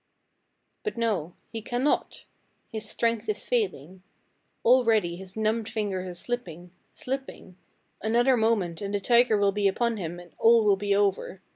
"But 0.81 0.97
no; 0.97 1.35
he 1.51 1.61
cannot! 1.61 2.25
His 2.71 2.89
strength 2.89 3.29
is 3.29 3.45
failing. 3.45 4.01
Already 4.65 5.15
his 5.15 5.37
numbed 5.37 5.69
fingers 5.69 6.07
are 6.09 6.13
slipping 6.15 6.71
slipping 6.95 7.55
another 8.01 8.35
moment 8.35 8.81
and 8.81 8.95
the 8.95 8.99
tiger 8.99 9.37
will 9.37 9.51
be 9.51 9.67
upon 9.67 9.97
him 9.97 10.19
and 10.19 10.33
all 10.39 10.63
will 10.63 10.75
be 10.75 10.95
over. 10.95 11.43